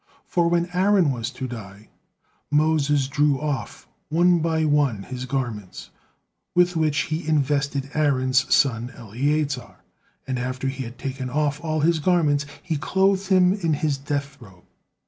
For 0.25 0.47
when 0.47 0.67
Aaron 0.73 1.11
was 1.11 1.29
to 1.29 1.47
die, 1.47 1.89
Moses 2.49 3.07
drew 3.07 3.39
off 3.39 3.87
one 4.09 4.39
by 4.39 4.65
one 4.65 5.03
his 5.03 5.25
garments, 5.25 5.91
with 6.55 6.75
which 6.75 7.01
he 7.01 7.27
invested 7.27 7.91
Aaron's 7.93 8.51
son 8.51 8.91
Eleazar, 8.97 9.75
and 10.25 10.39
after 10.39 10.69
he 10.69 10.85
had 10.85 10.97
taken 10.97 11.29
off 11.29 11.63
all 11.63 11.81
his 11.81 11.99
garments, 11.99 12.47
he 12.63 12.77
clothed 12.77 13.27
him 13.27 13.53
in 13.53 13.73
his 13.75 13.99
death 13.99 14.41
robe. 14.41 14.63